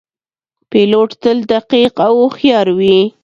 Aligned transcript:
پیلوټ 0.69 1.09
تل 1.21 1.37
دقیق 1.51 1.93
او 2.07 2.13
هوښیار 2.21 2.67
وي. 2.77 2.97